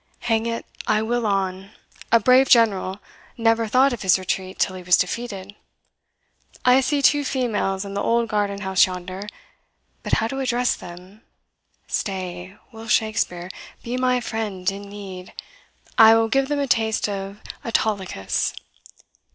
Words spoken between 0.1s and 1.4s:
Hang it, I will